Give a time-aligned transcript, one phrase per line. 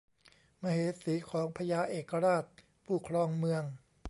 [0.61, 2.43] มเหสีของพญาเอกราช
[2.85, 3.63] ผู้ครองเมือง